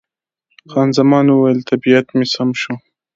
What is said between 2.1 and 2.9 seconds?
مې سم شو.